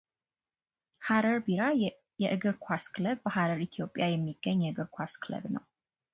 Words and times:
ሐረር 1.07 1.37
ቢራ 1.45 1.61
የእግር 2.21 2.55
ኳስ 2.65 2.83
ክለብ 2.95 3.17
በሐረር 3.25 3.59
ኢትዮጵያ 3.69 4.03
የሚገኝ 4.11 4.57
የእግር 4.65 4.87
ኳስ 4.97 5.13
ክለብ 5.25 5.45
ነው። 5.55 5.63